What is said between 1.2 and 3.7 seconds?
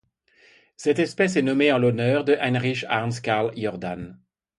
est nommée en l'honneur de Heinrich Ernst Karl